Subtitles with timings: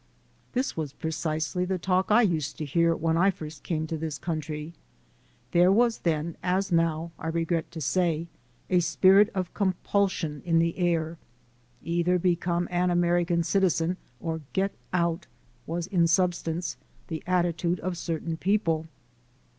[0.53, 4.17] This was precisely the talk I used to hear when I first came to this
[4.17, 4.73] country.
[5.51, 8.25] There was then as now, I regret to say,
[8.67, 11.19] a spirit of compulsion in the air.
[11.83, 15.27] "Either become an American citizen or get out,"
[15.67, 16.77] was in substance
[17.07, 18.87] the attitude of certain people.